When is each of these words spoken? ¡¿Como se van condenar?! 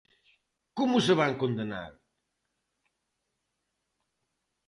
¡¿Como 0.77 0.97
se 1.05 1.13
van 1.19 1.39
condenar?! 1.41 1.91